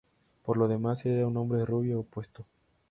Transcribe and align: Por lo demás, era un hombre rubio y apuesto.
Por 0.43 0.57
lo 0.57 0.67
demás, 0.67 1.05
era 1.05 1.27
un 1.27 1.37
hombre 1.37 1.63
rubio 1.63 1.97
y 1.99 2.01
apuesto. 2.01 2.47